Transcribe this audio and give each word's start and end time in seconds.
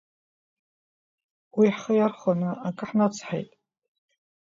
Уи 1.57 1.67
ҳхы 1.75 1.93
иархәаны 1.95 2.49
акы 2.67 2.85
ҳнацҳаит. 2.89 3.49